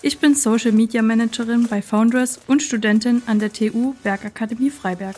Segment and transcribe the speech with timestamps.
[0.00, 5.16] Ich bin Social Media Managerin bei Foundress und Studentin an der TU Bergakademie Freiberg.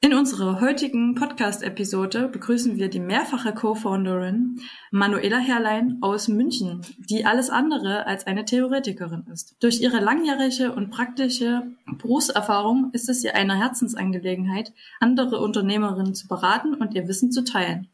[0.00, 4.60] In unserer heutigen Podcast-Episode begrüßen wir die mehrfache Co-Founderin
[4.92, 9.56] Manuela Herrlein aus München, die alles andere als eine Theoretikerin ist.
[9.60, 11.62] Durch ihre langjährige und praktische
[11.98, 17.88] Berufserfahrung ist es ihr eine Herzensangelegenheit, andere Unternehmerinnen zu beraten und ihr Wissen zu teilen.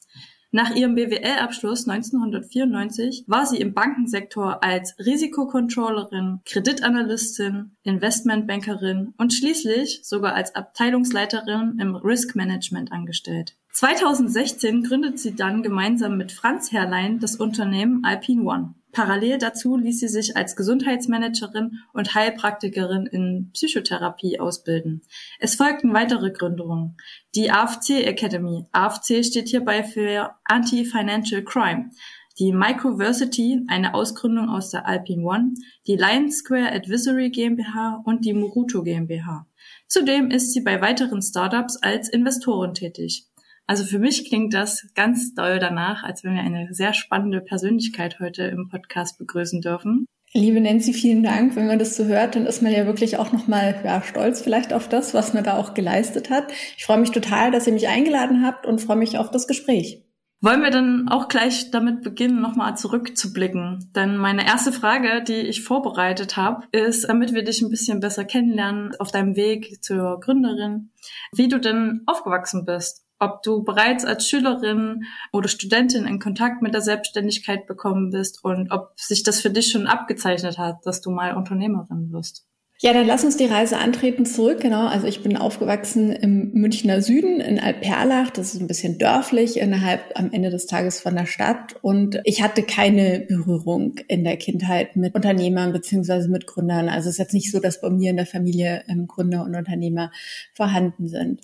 [0.51, 10.35] Nach ihrem BWL-Abschluss 1994 war sie im Bankensektor als Risikokontrollerin, Kreditanalystin, Investmentbankerin und schließlich sogar
[10.35, 13.57] als Abteilungsleiterin im Risk Management angestellt.
[13.73, 18.75] 2016 gründet sie dann gemeinsam mit Franz Herrlein das Unternehmen Alpine One.
[18.93, 25.03] Parallel dazu ließ sie sich als Gesundheitsmanagerin und Heilpraktikerin in Psychotherapie ausbilden.
[25.39, 26.97] Es folgten weitere Gründungen.
[27.35, 28.67] Die AFC Academy.
[28.73, 31.91] AFC steht hierbei für Anti-Financial Crime.
[32.39, 35.55] Die Microversity, eine Ausgründung aus der Alpine One,
[35.87, 39.47] die Lions Square Advisory GmbH und die Muruto GmbH.
[39.89, 43.27] Zudem ist sie bei weiteren Startups als Investorin tätig.
[43.69, 48.19] Also für mich klingt das ganz doll danach, als wenn wir eine sehr spannende Persönlichkeit
[48.19, 50.07] heute im Podcast begrüßen dürfen.
[50.33, 51.55] Liebe Nancy, vielen Dank.
[51.55, 54.73] Wenn man das so hört, dann ist man ja wirklich auch nochmal ja, stolz vielleicht
[54.73, 56.51] auf das, was man da auch geleistet hat.
[56.79, 60.03] Ich freue mich total, dass ihr mich eingeladen habt und freue mich auf das Gespräch.
[60.41, 63.91] Wollen wir dann auch gleich damit beginnen, nochmal zurückzublicken?
[63.95, 68.25] Denn meine erste Frage, die ich vorbereitet habe, ist, damit wir dich ein bisschen besser
[68.25, 70.91] kennenlernen auf deinem Weg zur Gründerin,
[71.33, 76.75] wie du denn aufgewachsen bist ob du bereits als Schülerin oder Studentin in Kontakt mit
[76.75, 81.11] der Selbstständigkeit bekommen bist und ob sich das für dich schon abgezeichnet hat, dass du
[81.11, 82.49] mal Unternehmerin wirst.
[82.81, 84.61] Ja, dann lass uns die Reise antreten zurück.
[84.61, 88.31] Genau, also ich bin aufgewachsen im Münchner Süden in Alperlach.
[88.31, 91.75] Das ist ein bisschen dörflich innerhalb am Ende des Tages von der Stadt.
[91.83, 96.89] Und ich hatte keine Berührung in der Kindheit mit Unternehmern beziehungsweise mit Gründern.
[96.89, 99.57] Also es ist jetzt nicht so, dass bei mir in der Familie ähm, Gründer und
[99.57, 100.13] Unternehmer
[100.55, 101.41] vorhanden sind.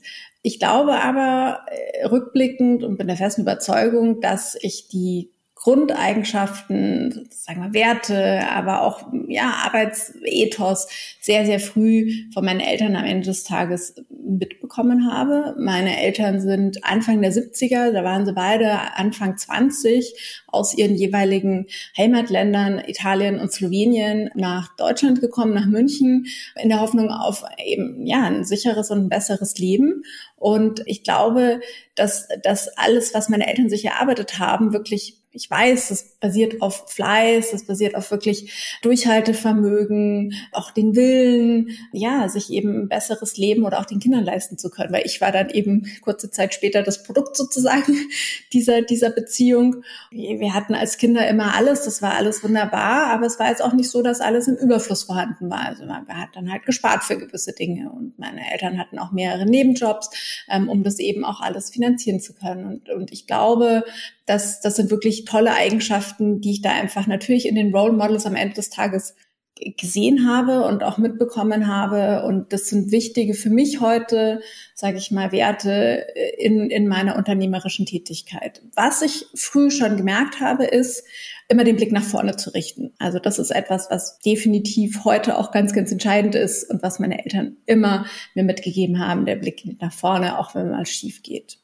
[0.47, 7.63] Ich glaube aber äh, rückblickend und bin der festen Überzeugung, dass ich die Grundeigenschaften, sagen
[7.63, 10.89] wir Werte, aber auch ja Arbeitsethos
[11.23, 15.55] sehr sehr früh von meinen Eltern am Ende des Tages mitbekommen habe.
[15.59, 21.67] Meine Eltern sind Anfang der 70er, da waren sie beide Anfang 20 aus ihren jeweiligen
[21.97, 26.27] Heimatländern Italien und Slowenien nach Deutschland gekommen, nach München
[26.63, 30.03] in der Hoffnung auf eben ja ein sicheres und ein besseres Leben
[30.37, 31.61] und ich glaube,
[31.95, 36.91] dass das alles, was meine Eltern sich erarbeitet haben, wirklich ich weiß, das basiert auf
[36.91, 43.65] Fleiß, das basiert auf wirklich Durchhaltevermögen, auch den Willen, ja, sich eben ein besseres Leben
[43.65, 44.93] oder auch den Kindern leisten zu können.
[44.93, 47.97] Weil ich war dann eben kurze Zeit später das Produkt sozusagen
[48.53, 49.83] dieser, dieser Beziehung.
[50.13, 53.73] Wir hatten als Kinder immer alles, das war alles wunderbar, aber es war jetzt auch
[53.73, 55.67] nicht so, dass alles im Überfluss vorhanden war.
[55.67, 59.47] Also man hat dann halt gespart für gewisse Dinge und meine Eltern hatten auch mehrere
[59.47, 60.11] Nebenjobs,
[60.49, 62.67] ähm, um das eben auch alles finanzieren zu können.
[62.67, 63.85] Und, und ich glaube,
[64.27, 68.27] das, das sind wirklich tolle Eigenschaften, die ich da einfach natürlich in den Role Models
[68.27, 69.15] am Ende des Tages
[69.57, 72.25] gesehen habe und auch mitbekommen habe.
[72.27, 74.41] Und das sind wichtige für mich heute,
[74.75, 76.07] sage ich mal, Werte
[76.39, 78.63] in, in meiner unternehmerischen Tätigkeit.
[78.75, 81.05] Was ich früh schon gemerkt habe, ist,
[81.49, 82.93] immer den Blick nach vorne zu richten.
[82.99, 87.23] Also das ist etwas, was definitiv heute auch ganz, ganz entscheidend ist und was meine
[87.23, 91.59] Eltern immer mir mitgegeben haben, der Blick nach vorne, auch wenn mal schief geht.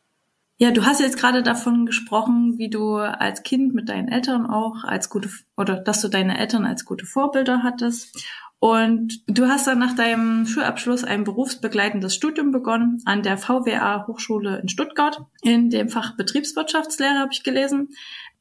[0.62, 4.85] Ja, du hast jetzt gerade davon gesprochen, wie du als Kind mit deinen Eltern auch
[4.85, 8.23] als gute oder dass du deine Eltern als gute Vorbilder hattest.
[8.58, 14.58] Und du hast dann nach deinem Schulabschluss ein berufsbegleitendes Studium begonnen an der VWA Hochschule
[14.58, 15.23] in Stuttgart.
[15.40, 17.88] In dem Fach Betriebswirtschaftslehre habe ich gelesen.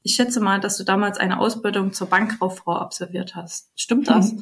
[0.04, 3.72] Ich schätze mal, dass du damals eine Ausbildung zur Bankkauffrau absolviert hast.
[3.78, 4.36] Stimmt das?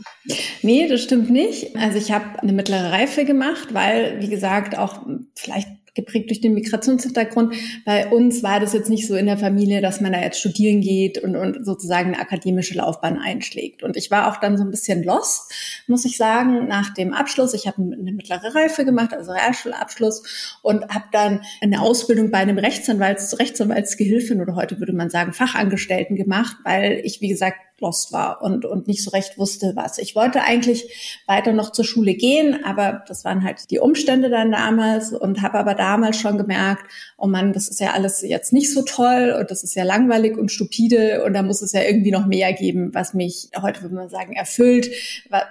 [0.64, 1.76] Nee, das stimmt nicht.
[1.76, 5.06] Also ich habe eine mittlere Reife gemacht, weil, wie gesagt, auch
[5.36, 7.54] vielleicht geprägt durch den Migrationshintergrund.
[7.84, 10.80] Bei uns war das jetzt nicht so in der Familie, dass man da jetzt studieren
[10.80, 13.84] geht und, und sozusagen eine akademische Laufbahn einschlägt.
[13.84, 15.52] Und ich war auch dann so ein bisschen lost,
[15.88, 17.54] muss ich sagen, nach dem Abschluss.
[17.54, 22.58] Ich habe eine mittlere Reife gemacht, also Realschulabschluss und habe dann eine Ausbildung bei einem
[22.58, 28.42] Rechtsanwalts, Rechtsanwaltsgehilfin oder heute würde man sagen Fachangestellten gemacht, weil ich, wie gesagt, lost war
[28.42, 29.98] und, und nicht so recht wusste, was.
[29.98, 34.52] Ich wollte eigentlich weiter noch zur Schule gehen, aber das waren halt die Umstände dann
[34.52, 36.84] damals und habe aber damals schon gemerkt,
[37.18, 40.38] oh Mann, das ist ja alles jetzt nicht so toll und das ist ja langweilig
[40.38, 43.96] und stupide und da muss es ja irgendwie noch mehr geben, was mich heute würde
[43.96, 44.90] man sagen erfüllt,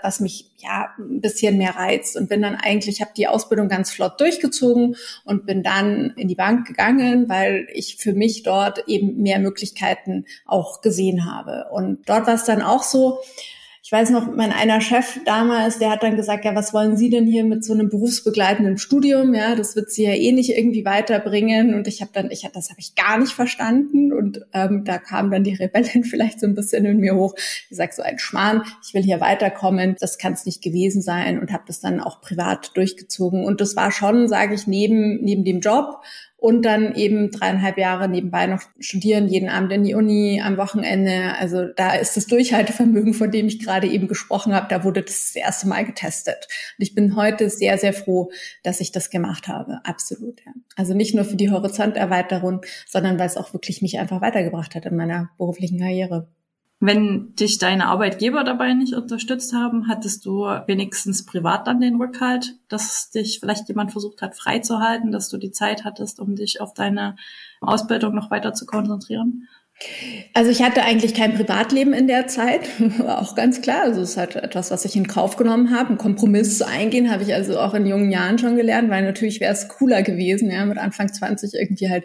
[0.03, 3.91] was mich ja ein bisschen mehr reizt und bin dann eigentlich habe die Ausbildung ganz
[3.91, 9.23] flott durchgezogen und bin dann in die Bank gegangen, weil ich für mich dort eben
[9.23, 13.21] mehr Möglichkeiten auch gesehen habe und dort war es dann auch so,
[13.87, 17.09] ich weiß noch, mein einer Chef damals, der hat dann gesagt, ja, was wollen Sie
[17.09, 19.33] denn hier mit so einem berufsbegleitenden Studium?
[19.33, 21.73] Ja, das wird Sie ja eh nicht irgendwie weiterbringen.
[21.73, 24.13] Und ich habe dann, ich das habe ich gar nicht verstanden.
[24.13, 27.37] Und ähm, da kam dann die Rebellin vielleicht so ein bisschen in mir hoch.
[27.71, 29.95] Ich sag so ein Schmarrn, ich will hier weiterkommen.
[30.01, 33.45] Das kann es nicht gewesen sein und habe das dann auch privat durchgezogen.
[33.45, 36.03] Und das war schon, sage ich, neben neben dem Job
[36.39, 41.35] und dann eben dreieinhalb Jahre nebenbei noch studieren, jeden Abend in die Uni, am Wochenende.
[41.39, 45.33] Also da ist das Durchhaltevermögen, von dem ich gerade eben gesprochen habe, da wurde das,
[45.33, 46.47] das erste Mal getestet.
[46.79, 48.31] Und ich bin heute sehr, sehr froh,
[48.63, 49.81] dass ich das gemacht habe.
[49.85, 50.41] Absolut.
[50.45, 50.53] Ja.
[50.77, 54.85] Also nicht nur für die Horizonterweiterung, sondern weil es auch wirklich mich einfach weitergebracht hat
[54.85, 56.29] in meiner beruflichen Karriere.
[56.79, 62.55] Wenn dich deine Arbeitgeber dabei nicht unterstützt haben, hattest du wenigstens privat dann den Rückhalt,
[62.69, 66.75] dass dich vielleicht jemand versucht hat freizuhalten, dass du die Zeit hattest, um dich auf
[66.75, 67.17] deine
[67.63, 69.49] Ausbildung noch weiter zu konzentrieren?
[70.33, 72.63] Also ich hatte eigentlich kein Privatleben in der Zeit,
[72.99, 73.83] war auch ganz klar.
[73.83, 75.91] Also es ist halt etwas, was ich in Kauf genommen habe.
[75.91, 79.41] Ein Kompromiss zu eingehen, habe ich also auch in jungen Jahren schon gelernt, weil natürlich
[79.41, 82.05] wäre es cooler gewesen, ja, mit Anfang 20 irgendwie halt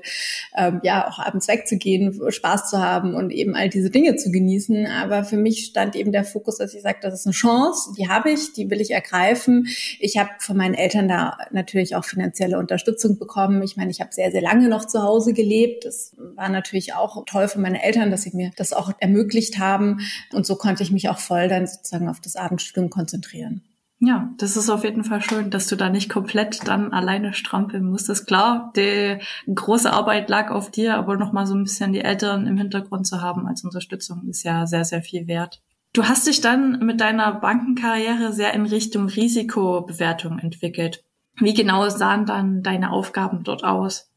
[0.58, 4.88] ähm, ja auch abends wegzugehen, Spaß zu haben und eben all diese Dinge zu genießen.
[4.88, 8.10] Aber für mich stand eben der Fokus, dass ich sage, das ist eine Chance, die
[8.10, 9.68] habe ich, die will ich ergreifen.
[10.00, 13.64] Ich habe von meinen Eltern da natürlich auch finanzielle Unterstützung bekommen.
[13.64, 15.86] Ich meine, ich habe sehr, sehr lange noch zu Hause gelebt.
[15.86, 20.00] Das war natürlich auch toll für meine Eltern, dass sie mir das auch ermöglicht haben.
[20.34, 23.64] Und so konnte ich mich auch voll dann sozusagen auf das Abendstudium konzentrieren.
[24.04, 27.86] Ja, das ist auf jeden Fall schön, dass du da nicht komplett dann alleine strampeln
[27.86, 28.26] musstest.
[28.26, 29.20] Klar, die
[29.54, 33.06] große Arbeit lag auf dir, aber noch mal so ein bisschen die Eltern im Hintergrund
[33.06, 35.62] zu haben als Unterstützung ist ja sehr, sehr viel wert.
[35.94, 41.04] Du hast dich dann mit deiner Bankenkarriere sehr in Richtung Risikobewertung entwickelt.
[41.40, 44.11] Wie genau sahen dann deine Aufgaben dort aus?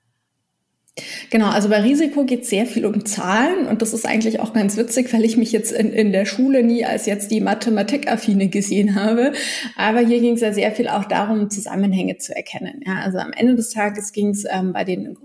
[1.31, 4.77] Genau, also bei Risiko geht sehr viel um Zahlen und das ist eigentlich auch ganz
[4.77, 8.95] witzig, weil ich mich jetzt in, in der Schule nie als jetzt die Mathematikaffine gesehen
[8.95, 9.33] habe.
[9.77, 12.81] Aber hier ging es ja sehr viel auch darum, Zusammenhänge zu erkennen.
[12.87, 15.17] Ja, also am Ende des Tages ging es ähm, bei den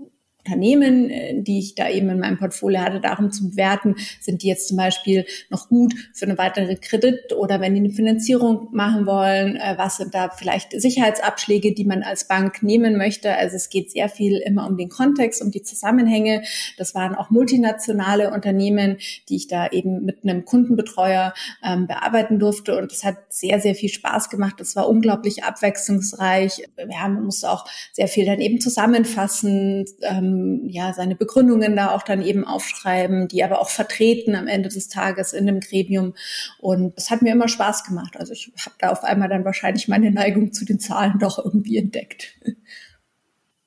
[0.44, 4.48] Unternehmen, äh, die ich da eben in meinem Portfolio hatte, darum zu bewerten, sind die
[4.48, 9.06] jetzt zum Beispiel noch gut für eine weitere Kredit oder wenn die eine Finanzierung machen
[9.06, 13.36] wollen, äh, was sind da vielleicht Sicherheitsabschläge, die man als Bank nehmen möchte.
[13.36, 16.42] Also es geht sehr viel immer um den Kontext, um die Zusammenhänge.
[16.78, 18.96] Das waren auch multinationale Unternehmen,
[19.28, 21.34] die ich da eben mit einem Kundenbetreuer
[21.64, 24.54] ähm, bearbeiten durfte und das hat sehr, sehr viel Spaß gemacht.
[24.58, 26.62] Das war unglaublich abwechslungsreich.
[26.78, 31.90] Ja, man musste auch sehr viel dann eben zusammenfassen, ähm, ähm, ja seine Begründungen da
[31.90, 36.14] auch dann eben aufschreiben, die aber auch vertreten am Ende des Tages in dem Gremium.
[36.58, 38.16] Und es hat mir immer Spaß gemacht.
[38.16, 41.78] Also ich habe da auf einmal dann wahrscheinlich meine Neigung zu den Zahlen doch irgendwie
[41.78, 42.34] entdeckt.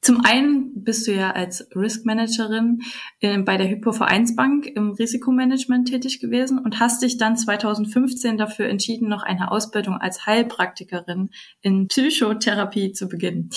[0.04, 2.82] Zum einen bist du ja als Risk Managerin
[3.22, 8.68] äh, bei der Hypo Vereinsbank im Risikomanagement tätig gewesen und hast dich dann 2015 dafür
[8.68, 11.30] entschieden, noch eine Ausbildung als Heilpraktikerin
[11.62, 13.50] in Psychotherapie zu beginnen.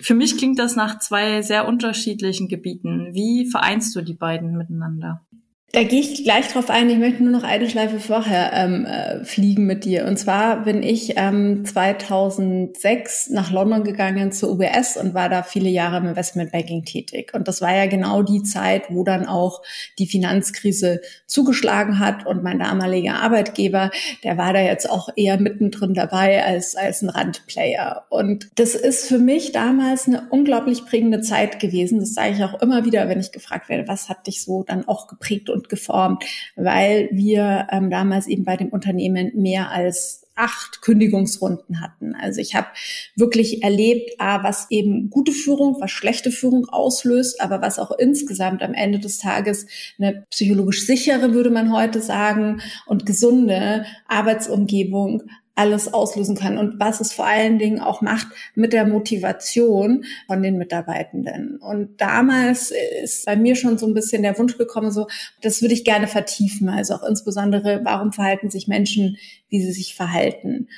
[0.00, 3.08] Für mich klingt das nach zwei sehr unterschiedlichen Gebieten.
[3.12, 5.26] Wie vereinst du die beiden miteinander?
[5.70, 6.88] Da gehe ich gleich drauf ein.
[6.88, 10.06] Ich möchte nur noch eine Schleife vorher ähm, äh, fliegen mit dir.
[10.06, 15.68] Und zwar bin ich ähm, 2006 nach London gegangen zur UBS und war da viele
[15.68, 17.34] Jahre im Investmentbanking tätig.
[17.34, 19.60] Und das war ja genau die Zeit, wo dann auch
[19.98, 22.24] die Finanzkrise zugeschlagen hat.
[22.24, 23.90] Und mein damaliger Arbeitgeber,
[24.24, 28.06] der war da jetzt auch eher mittendrin dabei als, als ein Randplayer.
[28.08, 32.00] Und das ist für mich damals eine unglaublich prägende Zeit gewesen.
[32.00, 34.88] Das sage ich auch immer wieder, wenn ich gefragt werde, was hat dich so dann
[34.88, 36.24] auch geprägt und geformt,
[36.56, 42.14] weil wir ähm, damals eben bei dem Unternehmen mehr als acht Kündigungsrunden hatten.
[42.14, 42.68] Also ich habe
[43.16, 48.62] wirklich erlebt, ah, was eben gute Führung, was schlechte Führung auslöst, aber was auch insgesamt
[48.62, 49.66] am Ende des Tages
[49.98, 55.24] eine psychologisch sichere, würde man heute sagen, und gesunde Arbeitsumgebung
[55.58, 60.42] alles auslösen kann und was es vor allen Dingen auch macht mit der Motivation von
[60.42, 61.58] den Mitarbeitenden.
[61.58, 62.72] Und damals
[63.02, 65.08] ist bei mir schon so ein bisschen der Wunsch gekommen, so,
[65.42, 66.68] das würde ich gerne vertiefen.
[66.68, 69.16] Also auch insbesondere, warum verhalten sich Menschen
[69.48, 70.68] wie sie sich verhalten.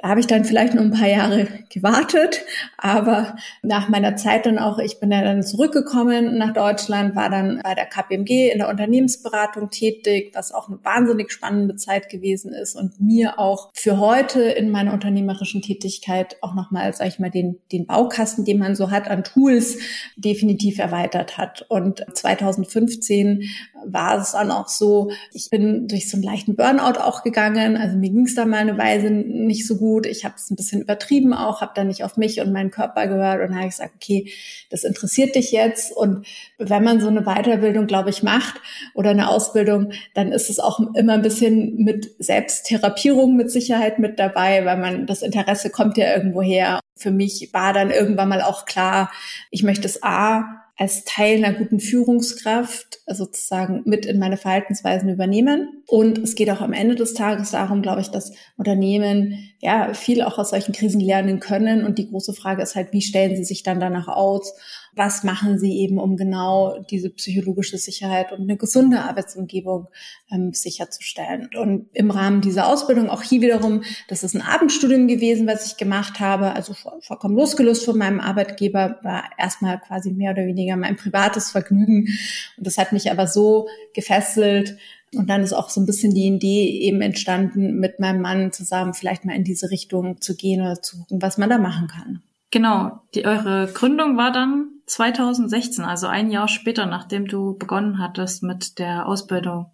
[0.00, 2.44] Da habe ich dann vielleicht noch ein paar Jahre gewartet,
[2.76, 7.60] aber nach meiner Zeit dann auch, ich bin ja dann zurückgekommen nach Deutschland, war dann
[7.64, 12.76] bei der KPMG in der Unternehmensberatung tätig, was auch eine wahnsinnig spannende Zeit gewesen ist
[12.76, 17.58] und mir auch für heute in meiner unternehmerischen Tätigkeit auch nochmal, sag ich mal, den,
[17.72, 19.78] den Baukasten, den man so hat an Tools,
[20.16, 21.66] definitiv erweitert hat.
[21.68, 23.50] Und 2015
[23.84, 27.96] war es dann auch so, ich bin durch so einen leichten Burnout auch gegangen, also
[27.96, 30.04] mir ging es da mal eine Weise nicht so gut.
[30.04, 33.06] Ich habe es ein bisschen übertrieben auch, habe da nicht auf mich und meinen Körper
[33.06, 34.32] gehört und habe gesagt, okay,
[34.70, 35.96] das interessiert dich jetzt.
[35.96, 36.26] Und
[36.58, 38.56] wenn man so eine Weiterbildung, glaube ich, macht
[38.94, 44.18] oder eine Ausbildung, dann ist es auch immer ein bisschen mit Selbsttherapierung mit Sicherheit mit
[44.18, 46.80] dabei, weil man das Interesse kommt ja irgendwo her.
[46.96, 49.12] Für mich war dann irgendwann mal auch klar,
[49.52, 55.82] ich möchte es A als Teil einer guten Führungskraft sozusagen mit in meine Verhaltensweisen übernehmen.
[55.88, 60.22] Und es geht auch am Ende des Tages darum, glaube ich, dass Unternehmen ja viel
[60.22, 61.84] auch aus solchen Krisen lernen können.
[61.84, 64.54] Und die große Frage ist halt, wie stellen sie sich dann danach aus?
[64.94, 69.88] Was machen sie eben, um genau diese psychologische Sicherheit und eine gesunde Arbeitsumgebung
[70.30, 71.50] ähm, sicherzustellen.
[71.58, 75.76] Und im Rahmen dieser Ausbildung auch hier wiederum, das ist ein Abendstudium gewesen, was ich
[75.76, 80.96] gemacht habe, also vollkommen losgelöst von meinem Arbeitgeber, war erstmal quasi mehr oder weniger mein
[80.96, 82.08] privates Vergnügen.
[82.56, 84.76] Und das hat mich aber so gefesselt,
[85.14, 88.94] und dann ist auch so ein bisschen die Idee eben entstanden, mit meinem Mann zusammen
[88.94, 92.22] vielleicht mal in diese Richtung zu gehen oder zu gucken, was man da machen kann.
[92.50, 98.42] Genau, die, eure Gründung war dann 2016, also ein Jahr später, nachdem du begonnen hattest
[98.42, 99.66] mit der Ausbildung.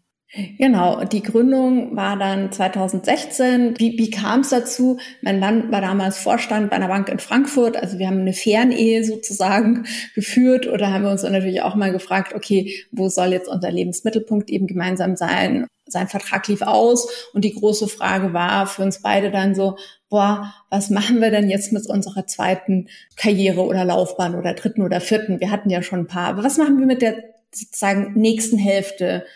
[0.59, 3.79] Genau, die Gründung war dann 2016.
[3.79, 4.99] Wie, wie kam es dazu?
[5.23, 7.77] Mein Mann war damals Vorstand bei einer Bank in Frankfurt.
[7.77, 11.93] Also wir haben eine Fernehe sozusagen geführt oder haben wir uns dann natürlich auch mal
[11.93, 15.69] gefragt, okay, wo soll jetzt unser Lebensmittelpunkt eben gemeinsam sein?
[15.87, 19.77] Sein Vertrag lief aus und die große Frage war für uns beide dann so,
[20.09, 25.01] boah, was machen wir denn jetzt mit unserer zweiten Karriere oder Laufbahn oder dritten oder
[25.01, 25.41] vierten?
[25.41, 27.17] Wir hatten ja schon ein paar, aber was machen wir mit der
[27.53, 29.27] sozusagen nächsten Hälfte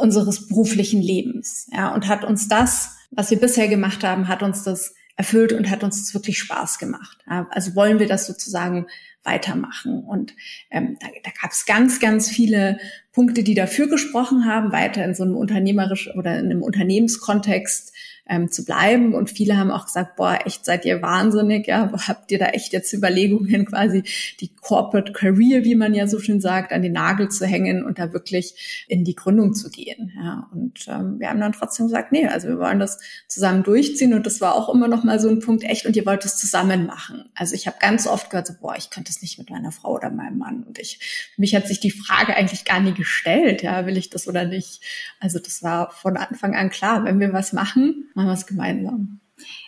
[0.00, 1.68] unseres beruflichen Lebens?
[1.72, 5.70] Ja, und hat uns das, was wir bisher gemacht haben, hat uns das erfüllt und
[5.70, 7.18] hat uns wirklich Spaß gemacht.
[7.26, 8.86] Also wollen wir das sozusagen
[9.22, 10.02] weitermachen.
[10.02, 10.34] Und
[10.68, 12.80] ähm, da, da gab es ganz, ganz viele
[13.12, 17.92] Punkte, die dafür gesprochen haben, weiter in so einem unternehmerischen oder in einem Unternehmenskontext
[18.28, 19.14] ähm, zu bleiben.
[19.14, 22.72] Und viele haben auch gesagt, boah, echt seid ihr wahnsinnig, ja, habt ihr da echt
[22.72, 24.04] jetzt Überlegungen, quasi
[24.40, 27.98] die Corporate Career, wie man ja so schön sagt, an den Nagel zu hängen und
[27.98, 30.12] da wirklich in die Gründung zu gehen.
[30.16, 34.14] Ja, und ähm, wir haben dann trotzdem gesagt, nee, also wir wollen das zusammen durchziehen
[34.14, 36.36] und das war auch immer noch mal so ein Punkt, echt, und ihr wollt es
[36.36, 37.24] zusammen machen.
[37.34, 39.94] Also ich habe ganz oft gehört, so, boah, ich könnte es nicht mit meiner Frau
[39.94, 40.62] oder meinem Mann.
[40.62, 40.98] Und ich,
[41.34, 44.44] für mich hat sich die Frage eigentlich gar nie gestellt, ja, will ich das oder
[44.44, 44.80] nicht.
[45.18, 49.20] Also das war von Anfang an klar, wenn wir was machen, machen wir es gemeinsam.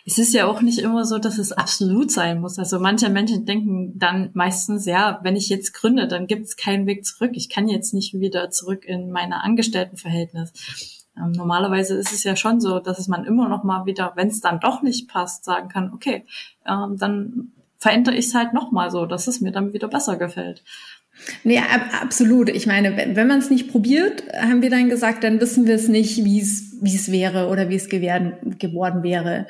[0.05, 2.59] Es ist ja auch nicht immer so, dass es absolut sein muss.
[2.59, 6.85] Also manche Menschen denken dann meistens, ja, wenn ich jetzt gründe, dann gibt es keinen
[6.85, 7.31] Weg zurück.
[7.33, 10.53] Ich kann jetzt nicht wieder zurück in meine Angestelltenverhältnis.
[11.17, 14.41] Ähm, normalerweise ist es ja schon so, dass man immer noch mal wieder, wenn es
[14.41, 16.25] dann doch nicht passt, sagen kann, okay,
[16.65, 20.17] ähm, dann verändere ich es halt noch mal so, dass es mir dann wieder besser
[20.17, 20.63] gefällt.
[21.43, 22.49] Nee, ab, absolut.
[22.49, 25.75] Ich meine, wenn, wenn man es nicht probiert, haben wir dann gesagt, dann wissen wir
[25.75, 29.47] es nicht, wie es wäre oder wie es geworden wäre.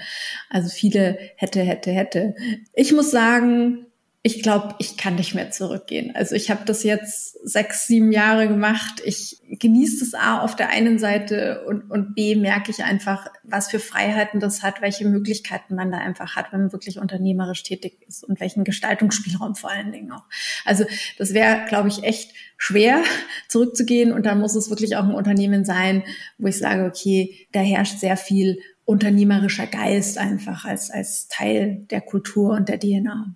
[0.50, 2.36] Also viele hätte, hätte, hätte.
[2.74, 3.85] Ich muss sagen,
[4.26, 6.16] ich glaube, ich kann nicht mehr zurückgehen.
[6.16, 9.00] Also ich habe das jetzt sechs, sieben Jahre gemacht.
[9.06, 13.70] Ich genieße das A auf der einen Seite und, und B merke ich einfach, was
[13.70, 18.00] für Freiheiten das hat, welche Möglichkeiten man da einfach hat, wenn man wirklich unternehmerisch tätig
[18.08, 20.24] ist und welchen Gestaltungsspielraum vor allen Dingen auch.
[20.66, 20.86] Also
[21.20, 23.04] das wäre, glaube ich, echt schwer
[23.48, 26.02] zurückzugehen und dann muss es wirklich auch ein Unternehmen sein,
[26.40, 32.02] wo ich sage, okay, da herrscht sehr viel unternehmerischer Geist einfach als, als Teil der
[32.02, 33.36] Kultur und der DNA.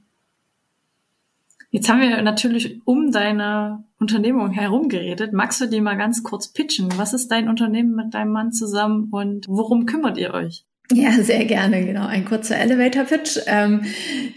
[1.72, 5.34] Jetzt haben wir natürlich um deine Unternehmung herum geredet.
[5.34, 6.90] Magst du dir mal ganz kurz pitchen?
[6.98, 10.66] Was ist dein Unternehmen mit deinem Mann zusammen und worum kümmert ihr euch?
[10.92, 12.08] Ja, sehr gerne, genau.
[12.08, 13.42] Ein kurzer Elevator-Pitch.
[13.46, 13.86] Ähm,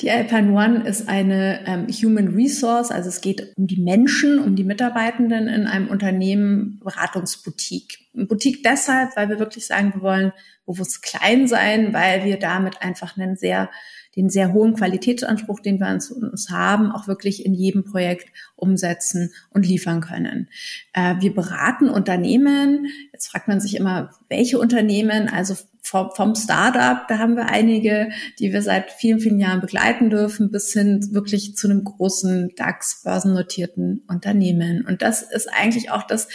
[0.02, 4.54] die Alpine One ist eine ähm, Human Resource, also es geht um die Menschen, um
[4.54, 8.00] die Mitarbeitenden in einem Unternehmen, Beratungsboutique.
[8.12, 10.32] Boutique deshalb, weil wir wirklich sagen, wir wollen
[10.66, 13.70] bewusst klein sein, weil wir damit einfach einen sehr
[14.16, 16.00] den sehr hohen Qualitätsanspruch, den wir an
[16.31, 20.49] uns haben, auch wirklich in jedem Projekt umsetzen und liefern können.
[20.92, 22.87] Äh, wir beraten Unternehmen.
[23.12, 25.28] Jetzt fragt man sich immer, welche Unternehmen?
[25.28, 30.50] Also vom Startup, da haben wir einige, die wir seit vielen, vielen Jahren begleiten dürfen,
[30.50, 34.87] bis hin wirklich zu einem großen DAX-börsennotierten Unternehmen.
[34.87, 36.28] Und das ist eigentlich auch das,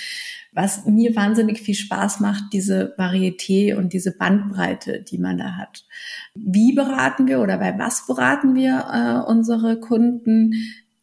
[0.54, 5.86] was mir wahnsinnig viel Spaß macht, diese Varieté und diese Bandbreite, die man da hat.
[6.36, 10.54] Wie beraten wir oder bei was beraten wir äh, unsere Kunden?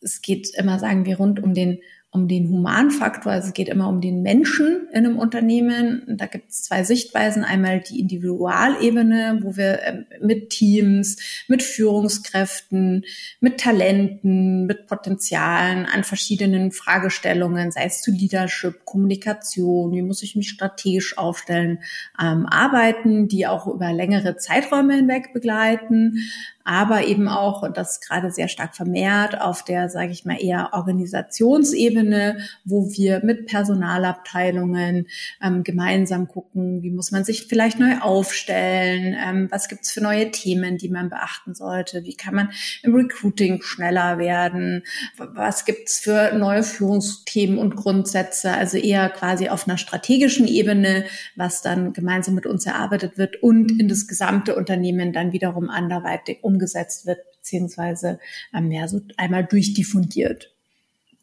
[0.00, 1.78] Es geht immer, sagen wir, rund um den
[2.14, 6.04] um den Humanfaktor, also es geht immer um den Menschen in einem Unternehmen.
[6.06, 7.42] Da gibt es zwei Sichtweisen.
[7.42, 11.16] Einmal die Individualebene, wo wir ähm, mit Teams,
[11.48, 13.04] mit Führungskräften,
[13.40, 20.36] mit Talenten, mit Potenzialen an verschiedenen Fragestellungen, sei es zu Leadership, Kommunikation, wie muss ich
[20.36, 21.80] mich strategisch aufstellen,
[22.22, 26.20] ähm, arbeiten, die auch über längere Zeiträume hinweg begleiten
[26.64, 30.70] aber eben auch, und das gerade sehr stark vermehrt, auf der, sage ich mal, eher
[30.72, 35.06] Organisationsebene, wo wir mit Personalabteilungen
[35.42, 40.30] ähm, gemeinsam gucken, wie muss man sich vielleicht neu aufstellen, ähm, was gibt's für neue
[40.30, 42.50] Themen, die man beachten sollte, wie kann man
[42.82, 44.84] im Recruiting schneller werden,
[45.18, 51.04] was gibt's für neue Führungsthemen und Grundsätze, also eher quasi auf einer strategischen Ebene,
[51.36, 56.38] was dann gemeinsam mit uns erarbeitet wird und in das gesamte Unternehmen dann wiederum anderweitig
[56.40, 58.18] um umgesetzt wird, beziehungsweise
[58.52, 60.50] mehr so einmal durchdiffundiert.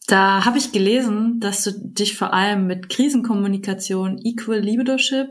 [0.07, 5.29] Da habe ich gelesen, dass du dich vor allem mit Krisenkommunikation, Equal Leadership,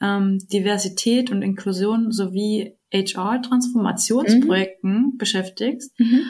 [0.00, 5.18] ähm, Diversität und Inklusion sowie HR-Transformationsprojekten mhm.
[5.18, 5.98] beschäftigst.
[5.98, 6.22] Mhm.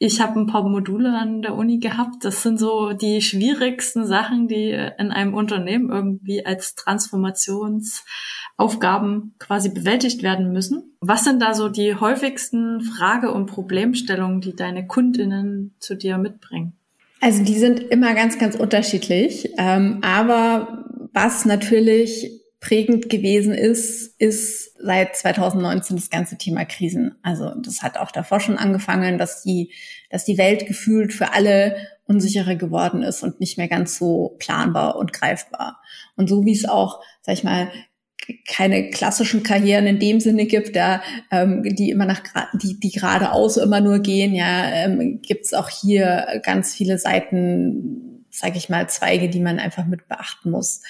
[0.00, 2.24] Ich habe ein paar Module an der Uni gehabt.
[2.24, 10.22] Das sind so die schwierigsten Sachen, die in einem Unternehmen irgendwie als Transformationsaufgaben quasi bewältigt
[10.22, 10.94] werden müssen.
[11.00, 16.74] Was sind da so die häufigsten Frage- und Problemstellungen, die deine Kundinnen zu dir mitbringen?
[17.20, 19.50] Also die sind immer ganz, ganz unterschiedlich.
[19.58, 27.14] Ähm, aber was natürlich prägend gewesen ist, ist seit 2019 das ganze Thema Krisen.
[27.22, 29.72] Also das hat auch davor schon angefangen, dass die,
[30.10, 34.96] dass die Welt gefühlt für alle unsicherer geworden ist und nicht mehr ganz so planbar
[34.96, 35.80] und greifbar.
[36.16, 37.70] Und so wie es auch, sag ich mal,
[38.46, 42.22] keine klassischen Karrieren in dem Sinne gibt, da, ähm, die immer nach
[42.54, 48.26] die, die geradeaus immer nur gehen, ja, ähm, gibt es auch hier ganz viele Seiten,
[48.30, 50.82] sage ich mal, Zweige, die man einfach mit beachten muss.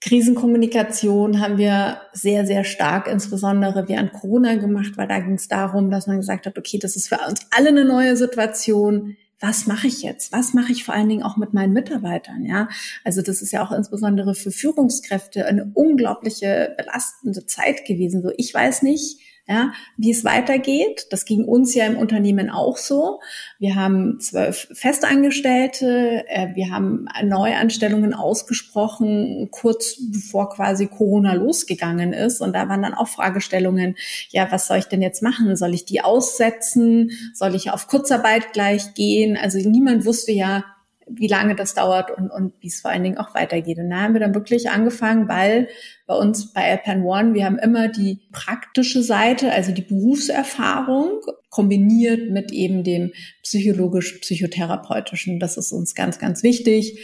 [0.00, 5.90] Krisenkommunikation haben wir sehr, sehr stark, insbesondere während Corona gemacht, weil da ging es darum,
[5.90, 9.16] dass man gesagt hat, okay, das ist für uns alle eine neue Situation.
[9.40, 10.32] Was mache ich jetzt?
[10.32, 12.44] Was mache ich vor allen Dingen auch mit meinen Mitarbeitern?
[12.44, 12.68] Ja,
[13.04, 18.22] also das ist ja auch insbesondere für Führungskräfte eine unglaubliche belastende Zeit gewesen.
[18.22, 21.06] So, ich weiß nicht, ja, wie es weitergeht.
[21.10, 23.20] Das ging uns ja im Unternehmen auch so.
[23.58, 32.42] Wir haben zwölf Festangestellte, äh, wir haben Neuanstellungen ausgesprochen, kurz bevor quasi Corona losgegangen ist.
[32.42, 33.96] Und da waren dann auch Fragestellungen,
[34.28, 35.56] ja, was soll ich denn jetzt machen?
[35.56, 37.10] Soll ich die aussetzen?
[37.32, 39.38] Soll ich auf Kurzarbeit gleich gehen?
[39.38, 40.64] Also niemand wusste ja,
[41.10, 43.78] wie lange das dauert und, und wie es vor allen Dingen auch weitergeht.
[43.78, 45.68] Und da haben wir dann wirklich angefangen, weil
[46.06, 52.30] bei uns bei Alpan One, wir haben immer die praktische Seite, also die Berufserfahrung kombiniert
[52.30, 55.40] mit eben dem psychologisch-psychotherapeutischen.
[55.40, 56.98] Das ist uns ganz, ganz wichtig,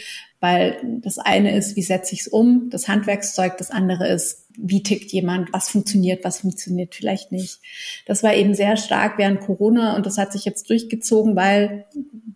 [0.45, 4.83] weil das eine ist, wie setze ich es um, das Handwerkszeug, das andere ist, wie
[4.83, 7.61] tickt jemand, was funktioniert, was funktioniert vielleicht nicht.
[8.05, 11.85] Das war eben sehr stark während Corona und das hat sich jetzt durchgezogen, weil,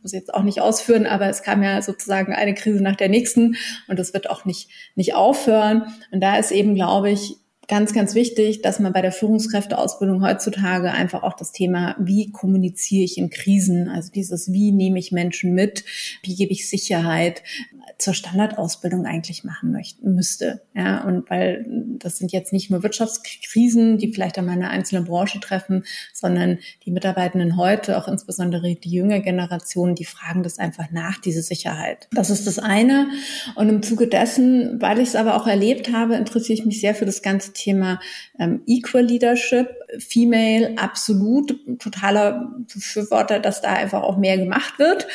[0.01, 3.09] muss ich jetzt auch nicht ausführen, aber es kam ja sozusagen eine Krise nach der
[3.09, 5.83] nächsten und das wird auch nicht, nicht aufhören.
[6.11, 7.35] Und da ist eben, glaube ich,
[7.69, 13.05] ganz, ganz wichtig, dass man bei der Führungskräfteausbildung heutzutage einfach auch das Thema, wie kommuniziere
[13.05, 15.85] ich in Krisen, also dieses, wie nehme ich Menschen mit,
[16.23, 17.43] wie gebe ich Sicherheit,
[17.99, 20.61] zur Standardausbildung eigentlich machen möchte, müsste.
[20.73, 21.65] Ja, und weil
[21.99, 26.91] das sind jetzt nicht nur Wirtschaftskrisen, die vielleicht an eine einzelne Branche treffen, sondern die
[26.91, 32.07] Mitarbeitenden heute, auch insbesondere die jüngere Generation, die fragen das einfach nach, diese Sicherheit.
[32.11, 33.09] Das ist das eine.
[33.55, 36.95] Und im Zuge dessen, weil ich es aber auch erlebt habe, interessiere ich mich sehr
[36.95, 37.99] für das ganze Thema
[38.39, 39.69] ähm, Equal Leadership,
[39.99, 45.07] Female, absolut, totaler Befürworter, dass da einfach auch mehr gemacht wird.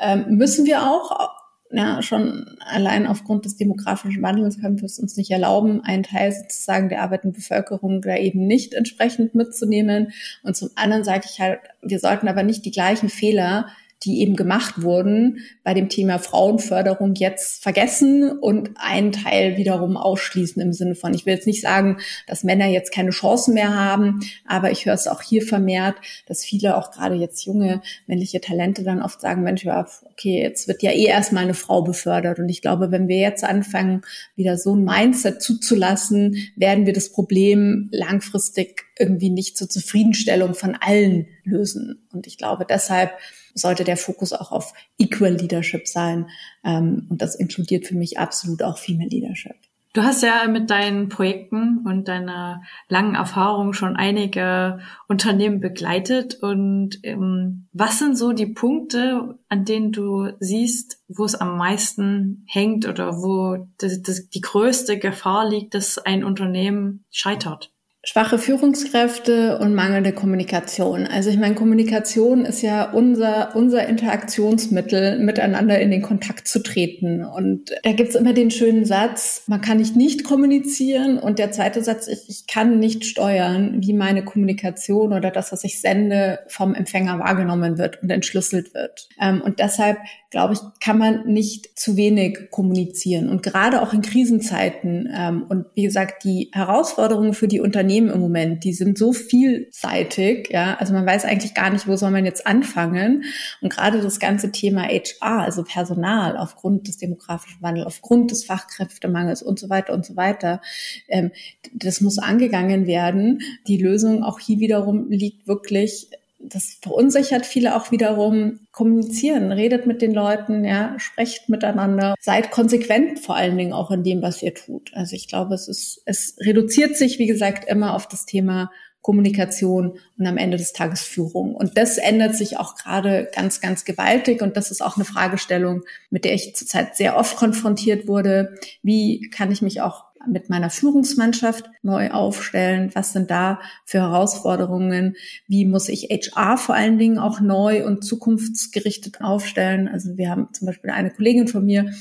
[0.00, 1.30] Ähm, müssen wir auch
[1.70, 6.32] ja, schon allein aufgrund des demografischen Wandels können wir es uns nicht erlauben, einen Teil
[6.32, 10.12] sozusagen der arbeitenden Bevölkerung da eben nicht entsprechend mitzunehmen.
[10.42, 13.68] Und zum anderen sage ich halt, wir sollten aber nicht die gleichen Fehler
[14.04, 20.60] die eben gemacht wurden, bei dem Thema Frauenförderung jetzt vergessen und einen Teil wiederum ausschließen
[20.60, 24.20] im Sinne von, ich will jetzt nicht sagen, dass Männer jetzt keine Chancen mehr haben,
[24.46, 28.82] aber ich höre es auch hier vermehrt, dass viele auch gerade jetzt junge männliche Talente
[28.82, 32.38] dann oft sagen, Mensch, ja, okay, jetzt wird ja eh erstmal eine Frau befördert.
[32.38, 34.02] Und ich glaube, wenn wir jetzt anfangen,
[34.34, 40.74] wieder so ein Mindset zuzulassen, werden wir das Problem langfristig irgendwie nicht zur Zufriedenstellung von
[40.74, 42.06] allen lösen.
[42.12, 43.12] Und ich glaube, deshalb
[43.56, 46.28] sollte der Fokus auch auf Equal Leadership sein.
[46.64, 49.56] Ähm, und das inkludiert für mich absolut auch Female Leadership.
[49.96, 56.34] Du hast ja mit deinen Projekten und deiner langen Erfahrung schon einige Unternehmen begleitet.
[56.34, 62.44] Und ähm, was sind so die Punkte, an denen du siehst, wo es am meisten
[62.46, 67.72] hängt oder wo das, das, die größte Gefahr liegt, dass ein Unternehmen scheitert?
[68.08, 71.08] Schwache Führungskräfte und mangelnde Kommunikation.
[71.08, 77.24] Also ich meine, Kommunikation ist ja unser, unser Interaktionsmittel, miteinander in den Kontakt zu treten.
[77.24, 81.18] Und da gibt's immer den schönen Satz, man kann nicht nicht kommunizieren.
[81.18, 85.64] Und der zweite Satz ist, ich kann nicht steuern, wie meine Kommunikation oder das, was
[85.64, 89.08] ich sende, vom Empfänger wahrgenommen wird und entschlüsselt wird.
[89.20, 89.98] Ähm, und deshalb
[90.30, 93.30] glaube ich, kann man nicht zu wenig kommunizieren.
[93.30, 98.20] Und gerade auch in Krisenzeiten ähm, und wie gesagt, die Herausforderungen für die Unternehmen im
[98.20, 102.24] Moment, die sind so vielseitig, ja, also man weiß eigentlich gar nicht, wo soll man
[102.24, 103.24] jetzt anfangen.
[103.60, 109.42] Und gerade das ganze Thema HR, also Personal aufgrund des demografischen Wandels, aufgrund des Fachkräftemangels
[109.42, 110.60] und so weiter und so weiter,
[111.08, 111.30] ähm,
[111.72, 113.40] das muss angegangen werden.
[113.66, 118.60] Die Lösung auch hier wiederum liegt wirklich das verunsichert viele auch wiederum.
[118.72, 124.02] Kommunizieren, redet mit den Leuten, ja, sprecht miteinander, seid konsequent vor allen Dingen auch in
[124.02, 124.92] dem, was ihr tut.
[124.94, 128.70] Also ich glaube, es ist, es reduziert sich, wie gesagt, immer auf das Thema
[129.06, 131.54] Kommunikation und am Ende des Tages Führung.
[131.54, 134.42] Und das ändert sich auch gerade ganz, ganz gewaltig.
[134.42, 138.58] Und das ist auch eine Fragestellung, mit der ich zurzeit sehr oft konfrontiert wurde.
[138.82, 142.90] Wie kann ich mich auch mit meiner Führungsmannschaft neu aufstellen?
[142.94, 145.16] Was sind da für Herausforderungen?
[145.46, 149.88] Wie muss ich HR vor allen Dingen auch neu und zukunftsgerichtet aufstellen?
[149.88, 151.92] Also wir haben zum Beispiel eine Kollegin von mir,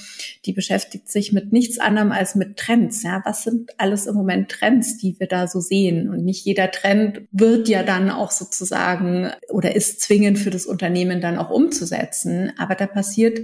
[0.46, 3.04] die beschäftigt sich mit nichts anderem als mit Trends.
[3.04, 6.10] Ja, was sind alles im Moment Trends, die wir da so sehen?
[6.10, 11.22] Und nicht jeder Trend wird ja dann auch sozusagen oder ist zwingend für das Unternehmen
[11.22, 12.52] dann auch umzusetzen.
[12.58, 13.40] Aber da passiert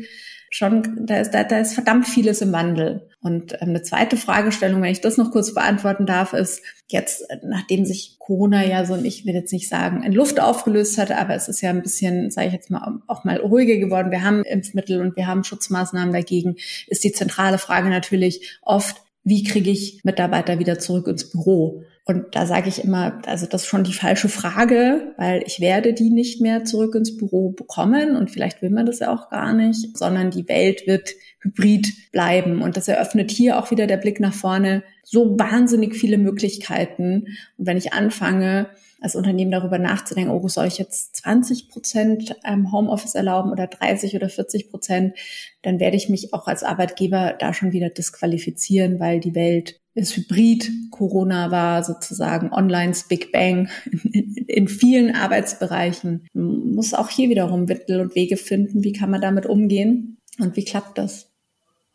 [0.52, 3.08] schon, da ist, da, da ist verdammt vieles im Wandel.
[3.22, 7.86] Und ähm, eine zweite Fragestellung, wenn ich das noch kurz beantworten darf, ist jetzt, nachdem
[7.86, 11.48] sich Corona ja so, ich will jetzt nicht sagen, in Luft aufgelöst hat, aber es
[11.48, 14.12] ist ja ein bisschen, sage ich jetzt mal, auch mal ruhiger geworden.
[14.12, 19.44] Wir haben Impfmittel und wir haben Schutzmaßnahmen dagegen, ist die zentrale Frage natürlich oft, wie
[19.44, 21.84] kriege ich Mitarbeiter wieder zurück ins Büro?
[22.04, 25.94] Und da sage ich immer, also das ist schon die falsche Frage, weil ich werde
[25.94, 29.54] die nicht mehr zurück ins Büro bekommen und vielleicht will man das ja auch gar
[29.54, 31.12] nicht, sondern die Welt wird
[31.42, 32.64] hybrid bleiben.
[32.64, 37.28] Und das eröffnet hier auch wieder der Blick nach vorne so wahnsinnig viele Möglichkeiten.
[37.58, 38.70] Und wenn ich anfange,
[39.02, 44.16] als Unternehmen darüber nachzudenken, oh, soll ich jetzt 20 Prozent ähm, Homeoffice erlauben oder 30
[44.16, 45.18] oder 40 Prozent,
[45.64, 50.16] dann werde ich mich auch als Arbeitgeber da schon wieder disqualifizieren, weil die Welt ist
[50.16, 50.72] hybrid.
[50.92, 53.70] Corona war sozusagen Online's Big Bang
[54.48, 56.28] in, vielen Arbeitsbereichen.
[56.34, 60.56] Man muss auch hier wiederum Mittel und Wege finden, wie kann man damit umgehen und
[60.56, 61.31] wie klappt das?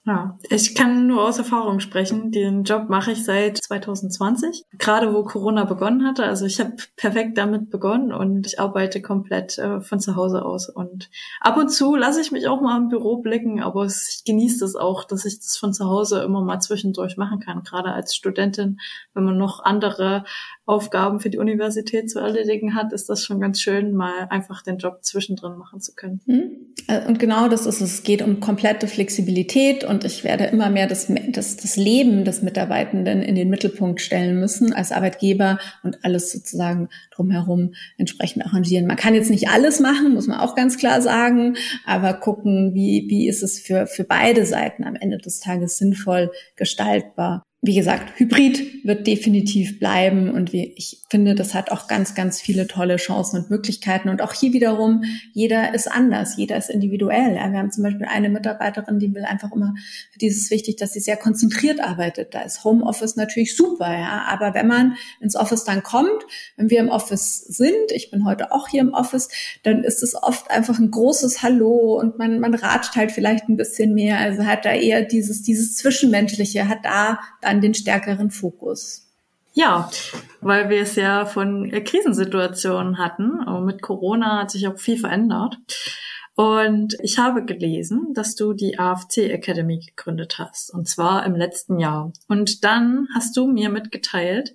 [0.07, 2.31] Ja, ich kann nur aus Erfahrung sprechen.
[2.31, 6.23] Den Job mache ich seit 2020, gerade wo Corona begonnen hatte.
[6.23, 10.69] Also ich habe perfekt damit begonnen und ich arbeite komplett äh, von zu Hause aus.
[10.69, 14.65] Und ab und zu lasse ich mich auch mal im Büro blicken, aber ich genieße
[14.65, 17.65] es auch, dass ich das von zu Hause immer mal zwischendurch machen kann.
[17.65, 18.79] Gerade als Studentin,
[19.13, 20.23] wenn man noch andere
[20.67, 24.79] Aufgaben für die Universität zu erledigen hat, ist das schon ganz schön, mal einfach den
[24.79, 26.21] Job zwischendrin machen zu können.
[26.27, 26.75] Hm?
[26.89, 27.95] Äh, und genau das ist es.
[27.95, 32.43] Es geht um komplette Flexibilität und ich werde immer mehr das, das, das Leben des
[32.43, 38.87] Mitarbeitenden in den Mittelpunkt stellen müssen als Arbeitgeber und alles sozusagen drumherum entsprechend arrangieren.
[38.87, 43.07] Man kann jetzt nicht alles machen, muss man auch ganz klar sagen, aber gucken, wie,
[43.09, 48.19] wie ist es für, für beide Seiten am Ende des Tages sinnvoll gestaltbar wie gesagt,
[48.19, 52.97] Hybrid wird definitiv bleiben und wie, ich finde, das hat auch ganz, ganz viele tolle
[52.97, 54.09] Chancen und Möglichkeiten.
[54.09, 55.03] Und auch hier wiederum,
[55.33, 57.35] jeder ist anders, jeder ist individuell.
[57.35, 59.75] wir haben zum Beispiel eine Mitarbeiterin, die will einfach immer,
[60.13, 62.35] für dieses wichtig, dass sie sehr konzentriert arbeitet.
[62.35, 64.25] Da ist Homeoffice natürlich super, ja.
[64.29, 66.25] Aber wenn man ins Office dann kommt,
[66.57, 69.29] wenn wir im Office sind, ich bin heute auch hier im Office,
[69.65, 73.57] dann ist es oft einfach ein großes Hallo und man, man ratscht halt vielleicht ein
[73.57, 74.19] bisschen mehr.
[74.19, 79.03] Also hat da eher dieses, dieses Zwischenmenschliche, hat da dann dann den stärkeren Fokus?
[79.55, 79.91] Ja,
[80.43, 83.41] weil wir es ja von Krisensituationen hatten.
[83.41, 85.57] Aber mit Corona hat sich auch viel verändert.
[86.35, 91.79] Und ich habe gelesen, dass du die AFC Academy gegründet hast, und zwar im letzten
[91.79, 92.13] Jahr.
[92.29, 94.55] Und dann hast du mir mitgeteilt,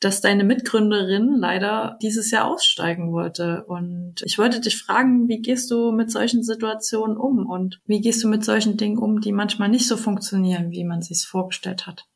[0.00, 3.62] dass deine Mitgründerin leider dieses Jahr aussteigen wollte.
[3.66, 8.24] Und ich wollte dich fragen, wie gehst du mit solchen Situationen um und wie gehst
[8.24, 12.09] du mit solchen Dingen um, die manchmal nicht so funktionieren, wie man sich vorgestellt hat?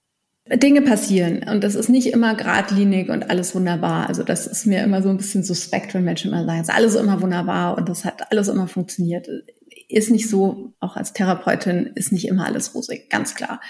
[0.47, 4.09] Dinge passieren und das ist nicht immer geradlinig und alles wunderbar.
[4.09, 6.75] Also das ist mir immer so ein bisschen suspekt, wenn Menschen immer sagen, es ist
[6.75, 9.27] alles immer wunderbar und das hat alles immer funktioniert.
[9.89, 13.61] Ist nicht so, auch als Therapeutin ist nicht immer alles rosig, ganz klar.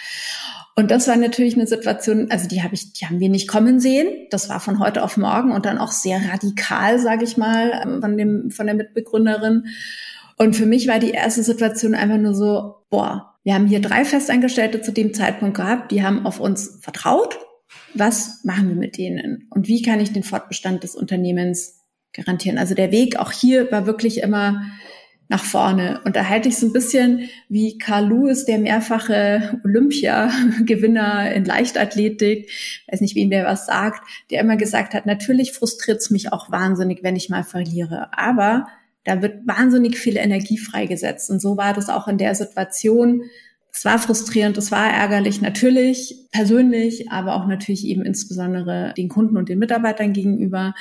[0.74, 3.78] Und das war natürlich eine Situation, also die habe ich, die haben wir nicht kommen
[3.78, 4.08] sehen.
[4.30, 8.16] Das war von heute auf morgen und dann auch sehr radikal, sage ich mal, von
[8.18, 9.66] dem von der Mitbegründerin.
[10.36, 14.04] Und für mich war die erste Situation einfach nur so, boah, wir haben hier drei
[14.04, 17.38] Festangestellte zu dem Zeitpunkt gehabt, die haben auf uns vertraut.
[17.92, 19.46] Was machen wir mit denen?
[19.50, 21.80] Und wie kann ich den Fortbestand des Unternehmens
[22.12, 22.58] garantieren?
[22.58, 24.62] Also der Weg auch hier war wirklich immer
[25.28, 26.00] nach vorne.
[26.04, 32.50] Und da halte ich so ein bisschen wie Carl Lewis, der mehrfache Olympiagewinner in Leichtathletik,
[32.90, 36.50] weiß nicht, wem der was sagt, der immer gesagt hat, natürlich frustriert es mich auch
[36.50, 38.08] wahnsinnig, wenn ich mal verliere.
[38.16, 38.66] Aber
[39.04, 41.30] da wird wahnsinnig viel Energie freigesetzt.
[41.30, 43.22] Und so war das auch in der Situation.
[43.72, 49.36] Es war frustrierend, es war ärgerlich, natürlich persönlich, aber auch natürlich eben insbesondere den Kunden
[49.36, 50.74] und den Mitarbeitern gegenüber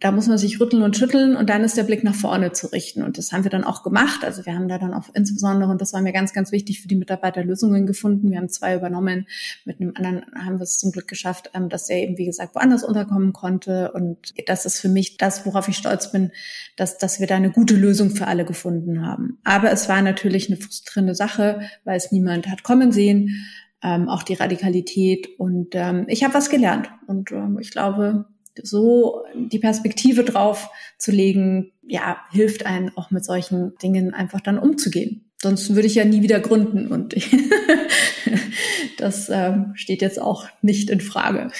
[0.00, 2.68] da muss man sich rütteln und schütteln und dann ist der Blick nach vorne zu
[2.68, 3.02] richten.
[3.02, 4.24] Und das haben wir dann auch gemacht.
[4.24, 6.88] Also wir haben da dann auch insbesondere, und das war mir ganz, ganz wichtig für
[6.88, 8.30] die Mitarbeiter, Lösungen gefunden.
[8.30, 9.26] Wir haben zwei übernommen.
[9.64, 12.54] Mit einem anderen haben wir es zum Glück geschafft, ähm, dass er eben, wie gesagt,
[12.54, 13.92] woanders unterkommen konnte.
[13.92, 16.30] Und das ist für mich das, worauf ich stolz bin,
[16.76, 19.38] dass, dass wir da eine gute Lösung für alle gefunden haben.
[19.44, 23.46] Aber es war natürlich eine frustrierende Sache, weil es niemand hat kommen sehen.
[23.82, 25.28] Ähm, auch die Radikalität.
[25.38, 26.90] Und ähm, ich habe was gelernt.
[27.06, 28.26] Und ähm, ich glaube,
[28.64, 34.58] so die Perspektive drauf zu legen, ja, hilft einem auch mit solchen Dingen einfach dann
[34.58, 35.30] umzugehen.
[35.40, 37.14] Sonst würde ich ja nie wieder gründen und
[38.98, 41.50] das ähm, steht jetzt auch nicht in Frage.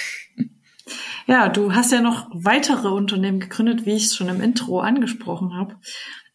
[1.28, 5.54] Ja, du hast ja noch weitere Unternehmen gegründet, wie ich es schon im Intro angesprochen
[5.54, 5.76] habe.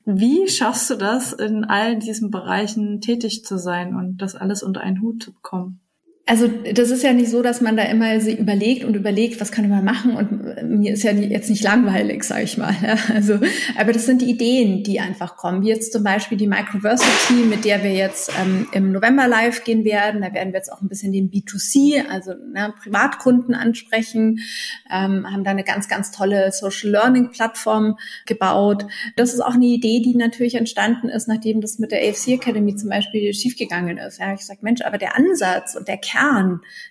[0.06, 4.82] Wie schaffst du das, in all diesen Bereichen tätig zu sein und das alles unter
[4.82, 5.80] einen Hut zu bekommen?
[6.26, 9.52] Also das ist ja nicht so, dass man da immer sie überlegt und überlegt, was
[9.52, 12.74] kann man machen und mir ist ja jetzt nicht langweilig, sage ich mal.
[13.14, 13.40] Also,
[13.78, 15.64] aber das sind die Ideen, die einfach kommen.
[15.64, 19.84] Wie jetzt zum Beispiel die Microversity, mit der wir jetzt ähm, im November live gehen
[19.84, 20.22] werden.
[20.22, 24.40] Da werden wir jetzt auch ein bisschen den B2C, also ne, Privatkunden ansprechen,
[24.90, 28.86] ähm, haben da eine ganz, ganz tolle Social Learning Plattform gebaut.
[29.18, 32.76] Das ist auch eine Idee, die natürlich entstanden ist, nachdem das mit der AFC Academy
[32.76, 34.20] zum Beispiel schiefgegangen ist.
[34.20, 36.13] Ja, ich sag, Mensch, aber der Ansatz und der Kern,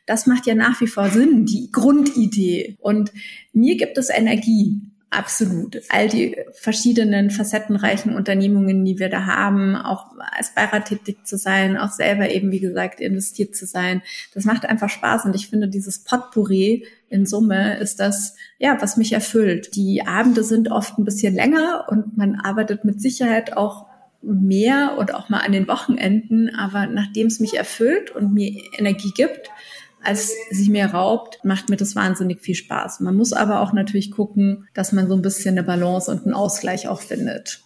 [0.06, 2.76] das macht ja nach wie vor Sinn, die Grundidee.
[2.80, 3.12] Und
[3.52, 4.80] mir gibt es Energie.
[5.12, 5.78] Absolut.
[5.90, 11.76] All die verschiedenen facettenreichen Unternehmungen, die wir da haben, auch als Beirat tätig zu sein,
[11.76, 14.00] auch selber eben, wie gesagt, investiert zu sein.
[14.32, 15.26] Das macht einfach Spaß.
[15.26, 19.76] Und ich finde, dieses Potpourri in Summe ist das, ja, was mich erfüllt.
[19.76, 23.91] Die Abende sind oft ein bisschen länger und man arbeitet mit Sicherheit auch
[24.22, 29.12] mehr und auch mal an den Wochenenden, aber nachdem es mich erfüllt und mir Energie
[29.14, 29.50] gibt,
[30.02, 33.00] als sie mir raubt, macht mir das wahnsinnig viel Spaß.
[33.00, 36.34] Man muss aber auch natürlich gucken, dass man so ein bisschen eine Balance und einen
[36.34, 37.62] Ausgleich auch findet.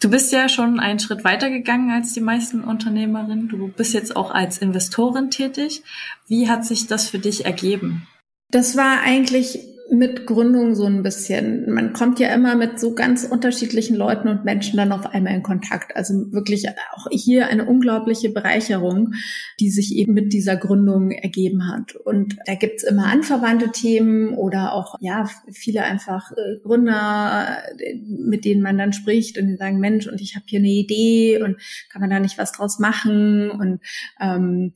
[0.00, 3.48] Du bist ja schon einen Schritt weiter gegangen als die meisten Unternehmerinnen.
[3.48, 5.82] Du bist jetzt auch als Investorin tätig.
[6.28, 8.06] Wie hat sich das für dich ergeben?
[8.50, 11.72] Das war eigentlich mit Gründung so ein bisschen.
[11.72, 15.42] Man kommt ja immer mit so ganz unterschiedlichen Leuten und Menschen dann auf einmal in
[15.42, 15.94] Kontakt.
[15.94, 19.12] Also wirklich auch hier eine unglaubliche Bereicherung,
[19.60, 21.94] die sich eben mit dieser Gründung ergeben hat.
[21.96, 27.58] Und da gibt's immer anverwandte Themen oder auch, ja, viele einfach äh, Gründer,
[28.06, 31.42] mit denen man dann spricht und die sagen, Mensch, und ich habe hier eine Idee
[31.42, 31.56] und
[31.90, 33.50] kann man da nicht was draus machen?
[33.50, 33.80] Und
[34.18, 34.72] ähm,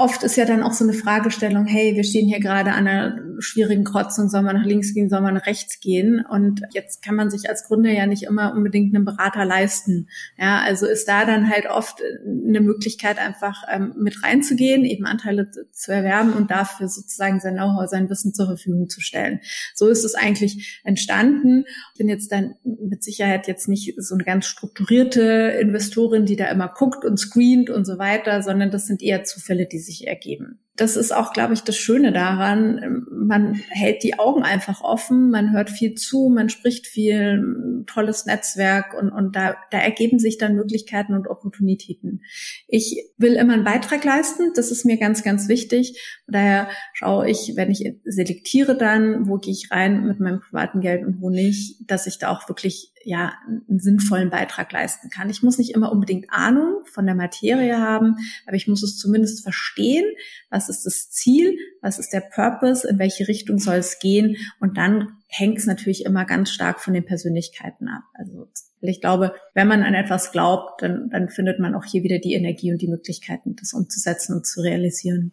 [0.00, 3.18] oft ist ja dann auch so eine Fragestellung, hey, wir stehen hier gerade an einer
[3.40, 6.24] schwierigen Kreuzung, soll man nach links gehen, soll man nach rechts gehen?
[6.28, 10.08] Und jetzt kann man sich als Gründer ja nicht immer unbedingt einen Berater leisten.
[10.38, 15.50] Ja, also ist da dann halt oft eine Möglichkeit, einfach ähm, mit reinzugehen, eben Anteile
[15.72, 19.40] zu erwerben und dafür sozusagen sein Know-how, sein Wissen zur Verfügung zu stellen.
[19.74, 21.64] So ist es eigentlich entstanden.
[21.92, 26.46] Ich bin jetzt dann mit Sicherheit jetzt nicht so eine ganz strukturierte Investorin, die da
[26.46, 30.60] immer guckt und screent und so weiter, sondern das sind eher Zufälle, die sich ergeben.
[30.76, 33.04] Das ist auch, glaube ich, das Schöne daran.
[33.10, 38.94] Man hält die Augen einfach offen, man hört viel zu, man spricht viel, tolles Netzwerk
[38.94, 42.22] und, und da, da ergeben sich dann Möglichkeiten und Opportunitäten.
[42.66, 46.00] Ich will immer einen Beitrag leisten, das ist mir ganz, ganz wichtig.
[46.26, 51.04] Daher schaue ich, wenn ich selektiere dann, wo gehe ich rein mit meinem privaten Geld
[51.04, 55.30] und wo nicht, dass ich da auch wirklich ja einen sinnvollen Beitrag leisten kann.
[55.30, 59.42] Ich muss nicht immer unbedingt Ahnung von der Materie haben, aber ich muss es zumindest
[59.42, 60.04] verstehen,
[60.50, 64.76] was ist das Ziel, was ist der Purpose, in welche Richtung soll es gehen und
[64.76, 68.02] dann hängt es natürlich immer ganz stark von den Persönlichkeiten ab.
[68.14, 68.48] Also
[68.80, 72.34] ich glaube, wenn man an etwas glaubt, dann, dann findet man auch hier wieder die
[72.34, 75.32] Energie und die Möglichkeiten, das umzusetzen und zu realisieren.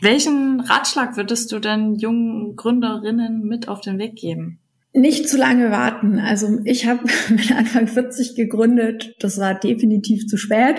[0.00, 4.60] Welchen Ratschlag würdest du denn jungen Gründerinnen mit auf den Weg geben?
[4.96, 6.18] nicht zu lange warten.
[6.18, 9.14] Also ich habe mit Anfang 40 gegründet.
[9.20, 10.76] Das war definitiv zu spät.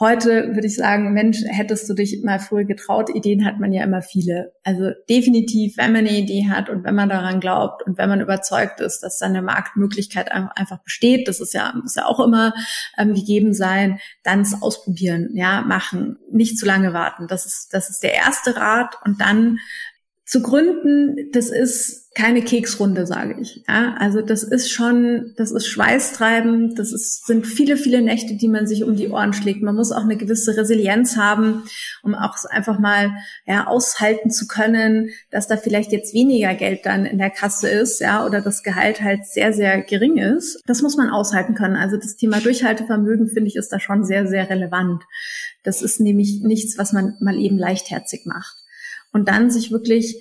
[0.00, 3.10] Heute würde ich sagen, Mensch, hättest du dich mal früher getraut?
[3.12, 4.52] Ideen hat man ja immer viele.
[4.62, 8.20] Also definitiv, wenn man eine Idee hat und wenn man daran glaubt und wenn man
[8.20, 12.54] überzeugt ist, dass dann eine Marktmöglichkeit einfach besteht, das ist ja, muss ja auch immer
[12.96, 17.26] ähm, gegeben sein, dann es ausprobieren, ja, machen, nicht zu lange warten.
[17.26, 19.58] Das ist, das ist der erste Rat und dann
[20.28, 23.64] zu gründen, das ist keine Keksrunde, sage ich.
[23.66, 28.48] Ja, also das ist schon, das ist schweißtreibend, das ist, sind viele, viele Nächte, die
[28.48, 29.62] man sich um die Ohren schlägt.
[29.62, 31.62] Man muss auch eine gewisse Resilienz haben,
[32.02, 33.12] um auch einfach mal
[33.46, 38.00] ja, aushalten zu können, dass da vielleicht jetzt weniger Geld dann in der Kasse ist,
[38.00, 40.60] ja, oder das Gehalt halt sehr, sehr gering ist.
[40.66, 41.76] Das muss man aushalten können.
[41.76, 45.04] Also das Thema Durchhaltevermögen, finde ich, ist da schon sehr, sehr relevant.
[45.62, 48.57] Das ist nämlich nichts, was man mal eben leichtherzig macht
[49.12, 50.16] und dann sich wirklich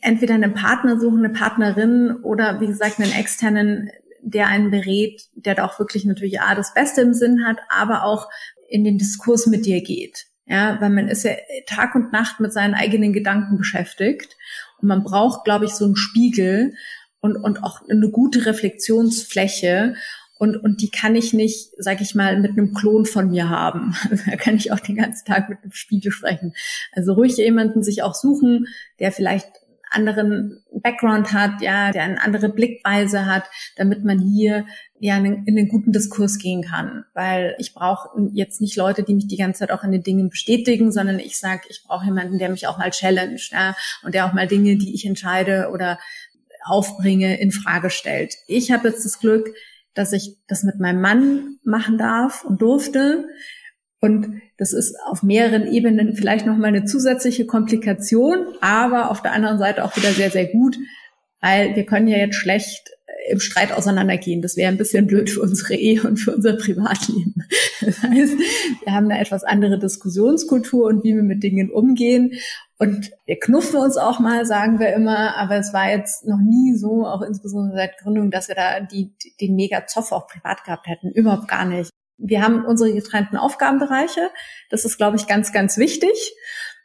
[0.00, 3.90] entweder einen Partner suchen, eine Partnerin oder wie gesagt einen externen,
[4.22, 8.04] der einen berät, der da auch wirklich natürlich A, das Beste im Sinn hat, aber
[8.04, 8.28] auch
[8.68, 10.26] in den Diskurs mit dir geht.
[10.46, 11.32] Ja, weil man ist ja
[11.66, 14.36] Tag und Nacht mit seinen eigenen Gedanken beschäftigt
[14.80, 16.74] und man braucht, glaube ich, so einen Spiegel
[17.20, 19.94] und, und auch eine gute Reflexionsfläche
[20.44, 23.96] und, und die kann ich nicht, sag ich mal, mit einem Klon von mir haben.
[24.26, 26.52] da kann ich auch den ganzen Tag mit einem Spiegel sprechen.
[26.92, 28.66] Also ruhig jemanden sich auch suchen,
[29.00, 29.48] der vielleicht
[29.90, 33.44] anderen Background hat, ja, der eine andere Blickweise hat,
[33.76, 34.66] damit man hier
[34.98, 37.04] ja in, in einen guten Diskurs gehen kann.
[37.14, 40.28] Weil ich brauche jetzt nicht Leute, die mich die ganze Zeit auch in den Dingen
[40.28, 44.26] bestätigen, sondern ich sage, ich brauche jemanden, der mich auch mal challenge, ja, und der
[44.26, 45.98] auch mal Dinge, die ich entscheide oder
[46.64, 48.34] aufbringe, in Frage stellt.
[48.46, 49.54] Ich habe jetzt das Glück,
[49.94, 53.28] dass ich das mit meinem Mann machen darf und durfte.
[54.00, 59.58] Und das ist auf mehreren Ebenen vielleicht nochmal eine zusätzliche Komplikation, aber auf der anderen
[59.58, 60.76] Seite auch wieder sehr, sehr gut,
[61.40, 62.90] weil wir können ja jetzt schlecht
[63.28, 64.42] im Streit auseinandergehen.
[64.42, 67.34] Das wäre ein bisschen blöd für unsere Ehe und für unser Privatleben.
[67.80, 68.38] Das heißt,
[68.84, 72.32] wir haben eine etwas andere Diskussionskultur und wie wir mit Dingen umgehen.
[72.78, 76.74] Und wir knuffen uns auch mal, sagen wir immer, aber es war jetzt noch nie
[76.76, 80.86] so, auch insbesondere seit Gründung, dass wir da die, den mega Zoff auch privat gehabt
[80.86, 81.10] hätten.
[81.10, 81.90] Überhaupt gar nicht.
[82.16, 84.30] Wir haben unsere getrennten Aufgabenbereiche.
[84.70, 86.34] Das ist, glaube ich, ganz, ganz wichtig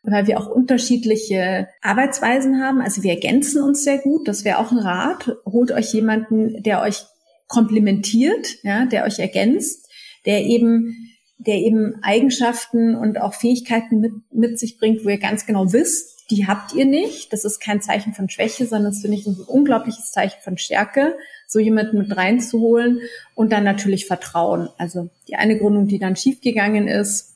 [0.03, 2.81] weil wir auch unterschiedliche Arbeitsweisen haben.
[2.81, 4.27] Also wir ergänzen uns sehr gut.
[4.27, 5.37] Das wäre auch ein Rat.
[5.45, 7.05] Holt euch jemanden, der euch
[7.47, 9.89] komplementiert, ja, der euch ergänzt,
[10.25, 15.45] der eben, der eben Eigenschaften und auch Fähigkeiten mit, mit sich bringt, wo ihr ganz
[15.45, 17.33] genau wisst, die habt ihr nicht.
[17.33, 21.17] Das ist kein Zeichen von Schwäche, sondern es finde ich ein unglaubliches Zeichen von Stärke,
[21.47, 23.01] so jemanden mit reinzuholen
[23.33, 24.69] und dann natürlich Vertrauen.
[24.77, 27.28] Also die eine Gründung, die dann schiefgegangen ist,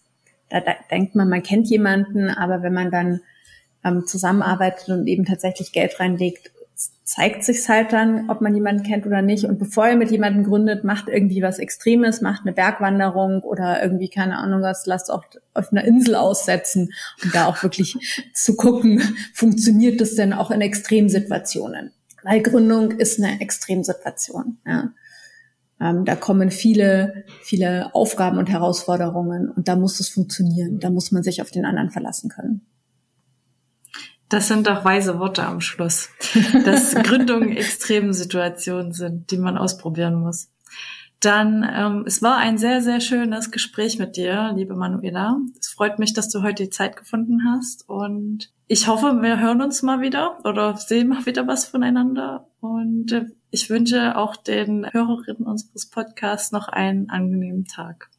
[0.53, 3.21] da, da denkt man, man kennt jemanden, aber wenn man dann
[3.83, 6.51] ähm, zusammenarbeitet und eben tatsächlich Geld reinlegt,
[7.03, 9.45] zeigt sich's halt dann, ob man jemanden kennt oder nicht.
[9.45, 14.09] Und bevor ihr mit jemandem gründet, macht irgendwie was Extremes, macht eine Bergwanderung oder irgendwie,
[14.09, 17.97] keine Ahnung was, lasst auch auf einer Insel aussetzen und da auch wirklich
[18.33, 19.01] zu gucken,
[19.33, 21.91] funktioniert das denn auch in Extremsituationen?
[22.23, 24.57] Weil Gründung ist eine Extremsituation.
[24.65, 24.93] Ja.
[25.83, 30.79] Ähm, da kommen viele, viele Aufgaben und Herausforderungen und da muss es funktionieren.
[30.79, 32.61] Da muss man sich auf den anderen verlassen können.
[34.29, 36.09] Das sind doch weise Worte am Schluss,
[36.63, 40.49] dass Gründungen extreme Situationen sind, die man ausprobieren muss.
[41.19, 45.37] Dann, ähm, es war ein sehr, sehr schönes Gespräch mit dir, liebe Manuela.
[45.59, 49.61] Es freut mich, dass du heute die Zeit gefunden hast und ich hoffe, wir hören
[49.61, 54.91] uns mal wieder oder sehen mal wieder was voneinander und äh, ich wünsche auch den
[54.91, 58.09] Hörerinnen unseres Podcasts noch einen angenehmen Tag.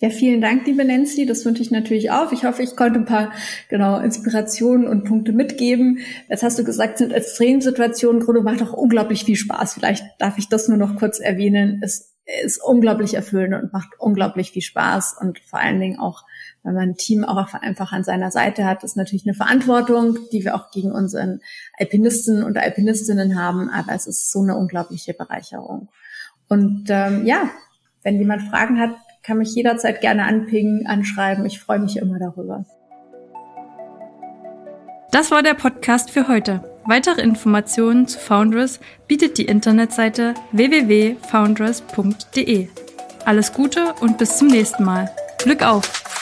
[0.00, 1.26] Ja, vielen Dank, liebe Nancy.
[1.26, 2.32] Das wünsche ich natürlich auch.
[2.32, 3.32] Ich hoffe, ich konnte ein paar
[3.68, 5.98] genau Inspirationen und Punkte mitgeben.
[6.30, 8.22] Jetzt hast du gesagt, sind Extremsituationen.
[8.22, 9.74] Grunde macht auch unglaublich viel Spaß.
[9.74, 11.82] Vielleicht darf ich das nur noch kurz erwähnen.
[11.84, 16.24] Es ist unglaublich erfüllend und macht unglaublich viel Spaß und vor allen Dingen auch
[16.62, 20.44] wenn man ein Team auch einfach an seiner Seite hat, ist natürlich eine Verantwortung, die
[20.44, 21.40] wir auch gegen unseren
[21.78, 25.88] Alpinisten und Alpinistinnen haben, aber es ist so eine unglaubliche Bereicherung.
[26.48, 27.50] Und ähm, ja,
[28.02, 28.90] wenn jemand Fragen hat,
[29.22, 31.46] kann mich jederzeit gerne anpingen, anschreiben.
[31.46, 32.64] Ich freue mich immer darüber.
[35.10, 36.62] Das war der Podcast für heute.
[36.84, 42.68] Weitere Informationen zu Foundress bietet die Internetseite www.foundress.de.
[43.24, 45.10] Alles Gute und bis zum nächsten Mal.
[45.38, 46.17] Glück auf!